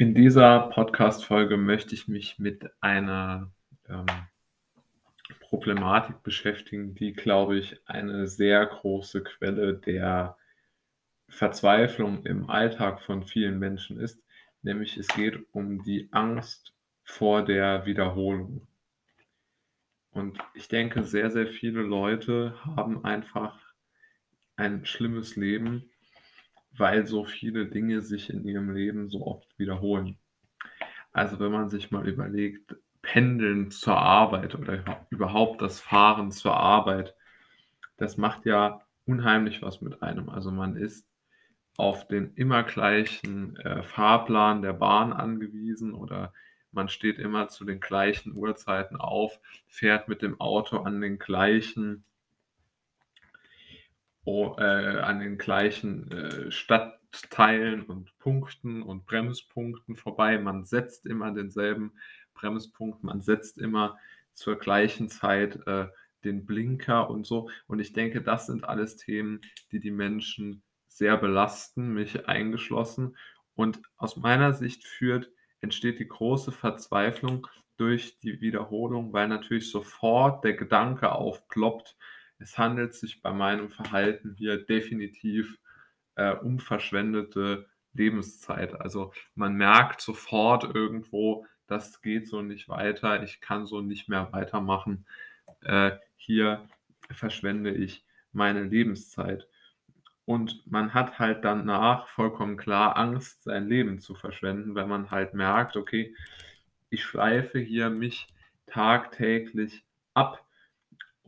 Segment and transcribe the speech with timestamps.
[0.00, 3.50] In dieser Podcast-Folge möchte ich mich mit einer
[3.88, 4.06] ähm,
[5.40, 10.36] Problematik beschäftigen, die, glaube ich, eine sehr große Quelle der
[11.28, 14.22] Verzweiflung im Alltag von vielen Menschen ist.
[14.62, 18.68] Nämlich es geht um die Angst vor der Wiederholung.
[20.12, 23.58] Und ich denke, sehr, sehr viele Leute haben einfach
[24.54, 25.90] ein schlimmes Leben
[26.78, 30.18] weil so viele Dinge sich in ihrem Leben so oft wiederholen.
[31.12, 37.14] Also wenn man sich mal überlegt, Pendeln zur Arbeit oder überhaupt das Fahren zur Arbeit,
[37.96, 40.28] das macht ja unheimlich was mit einem.
[40.28, 41.08] Also man ist
[41.76, 46.32] auf den immer gleichen äh, Fahrplan der Bahn angewiesen oder
[46.72, 52.04] man steht immer zu den gleichen Uhrzeiten auf, fährt mit dem Auto an den gleichen
[54.26, 60.38] äh, an den gleichen äh, Stadtteilen und Punkten und Bremspunkten vorbei.
[60.38, 61.92] Man setzt immer denselben
[62.34, 63.98] Bremspunkt, man setzt immer
[64.34, 65.88] zur gleichen Zeit äh,
[66.24, 67.50] den Blinker und so.
[67.66, 69.40] Und ich denke, das sind alles Themen,
[69.72, 73.16] die die Menschen sehr belasten, mich eingeschlossen.
[73.54, 75.30] Und aus meiner Sicht führt,
[75.60, 77.46] entsteht die große Verzweiflung
[77.76, 81.96] durch die Wiederholung, weil natürlich sofort der Gedanke aufploppt,
[82.38, 85.58] es handelt sich bei meinem Verhalten hier definitiv
[86.14, 88.80] äh, um verschwendete Lebenszeit.
[88.80, 94.32] Also man merkt sofort irgendwo, das geht so nicht weiter, ich kann so nicht mehr
[94.32, 95.06] weitermachen.
[95.62, 96.68] Äh, hier
[97.10, 99.48] verschwende ich meine Lebenszeit.
[100.24, 105.32] Und man hat halt danach vollkommen klar Angst, sein Leben zu verschwenden, weil man halt
[105.32, 106.14] merkt, okay,
[106.90, 108.26] ich schleife hier mich
[108.66, 110.44] tagtäglich ab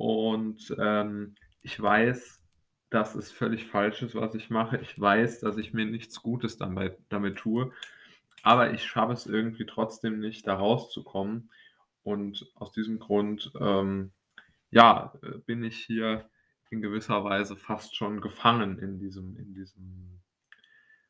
[0.00, 2.42] und ähm, ich weiß,
[2.88, 4.78] dass es völlig falsch ist, was ich mache.
[4.78, 7.70] Ich weiß, dass ich mir nichts Gutes damit, damit tue.
[8.42, 11.50] Aber ich schaffe es irgendwie trotzdem nicht, da rauszukommen.
[12.02, 14.12] Und aus diesem Grund, ähm,
[14.70, 15.12] ja,
[15.44, 16.30] bin ich hier
[16.70, 20.22] in gewisser Weise fast schon gefangen in diesem, in diesem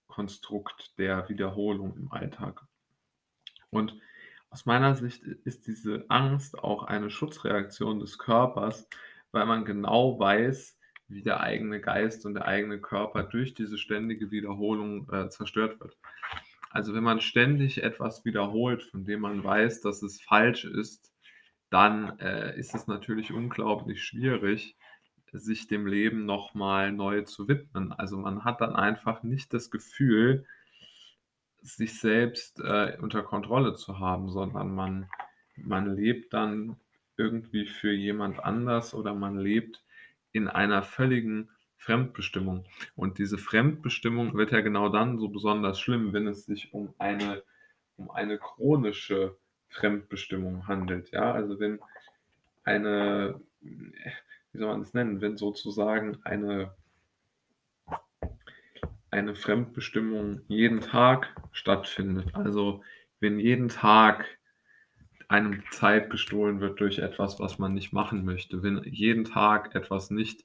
[0.09, 2.67] Konstrukt der Wiederholung im Alltag.
[3.71, 3.95] Und
[4.51, 8.89] aus meiner Sicht ist diese Angst auch eine Schutzreaktion des Körpers,
[9.31, 10.77] weil man genau weiß,
[11.09, 15.97] wie der eigene Geist und der eigene Körper durch diese ständige Wiederholung äh, zerstört wird.
[16.71, 21.13] Also wenn man ständig etwas wiederholt, von dem man weiß, dass es falsch ist,
[21.69, 24.77] dann äh, ist es natürlich unglaublich schwierig,
[25.33, 27.93] sich dem Leben nochmal neu zu widmen.
[27.93, 30.45] Also man hat dann einfach nicht das Gefühl,
[31.63, 35.09] sich selbst äh, unter Kontrolle zu haben, sondern man,
[35.57, 36.77] man lebt dann
[37.17, 39.83] irgendwie für jemand anders oder man lebt
[40.33, 42.65] in einer völligen Fremdbestimmung.
[42.95, 47.43] Und diese Fremdbestimmung wird ja genau dann so besonders schlimm, wenn es sich um eine,
[47.97, 49.37] um eine chronische
[49.69, 51.11] Fremdbestimmung handelt.
[51.11, 51.79] Ja, also wenn
[52.65, 56.75] eine, wie soll man das nennen, wenn sozusagen eine
[59.11, 62.35] eine Fremdbestimmung jeden Tag stattfindet.
[62.35, 62.83] Also
[63.19, 64.25] wenn jeden Tag
[65.29, 70.11] einem Zeit gestohlen wird durch etwas, was man nicht machen möchte, wenn jeden Tag etwas
[70.11, 70.45] nicht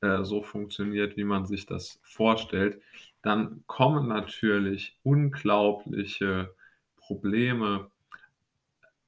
[0.00, 2.80] äh, so funktioniert, wie man sich das vorstellt,
[3.22, 6.54] dann kommen natürlich unglaubliche
[6.96, 7.90] Probleme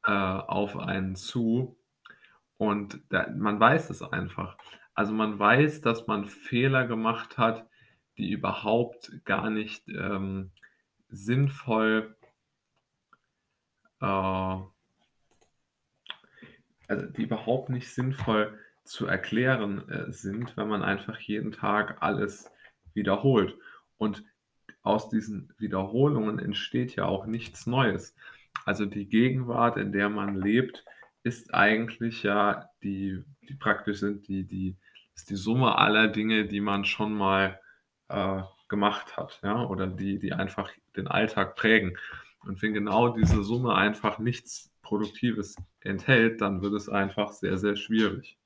[0.04, 1.76] äh, auf einen zu
[2.58, 4.58] und da, man weiß es einfach.
[4.94, 7.66] Also man weiß, dass man Fehler gemacht hat,
[8.20, 10.50] die überhaupt gar nicht ähm,
[11.08, 12.14] sinnvoll,
[14.00, 14.66] äh, also
[17.16, 22.50] die überhaupt nicht sinnvoll zu erklären äh, sind, wenn man einfach jeden Tag alles
[22.92, 23.56] wiederholt.
[23.98, 24.24] Und
[24.82, 28.14] aus diesen Wiederholungen entsteht ja auch nichts Neues.
[28.64, 30.84] Also die Gegenwart, in der man lebt,
[31.22, 34.76] ist eigentlich ja die, die praktisch sind die, die,
[35.14, 37.60] ist die Summe aller Dinge, die man schon mal
[38.10, 41.96] äh, gemacht hat, ja, oder die, die einfach den Alltag prägen.
[42.46, 47.76] Und wenn genau diese Summe einfach nichts Produktives enthält, dann wird es einfach sehr, sehr
[47.76, 48.38] schwierig.